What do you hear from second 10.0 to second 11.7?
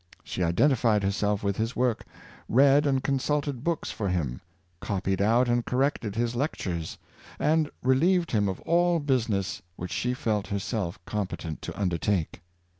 felt herself compe tent